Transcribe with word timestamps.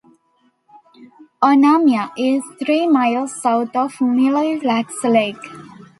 Onamia 1.43 2.09
is 2.17 2.41
three 2.59 2.87
miles 2.87 3.39
south 3.39 3.75
of 3.75 4.01
Mille 4.01 4.57
Lacs 4.63 5.03
Lake. 5.03 5.35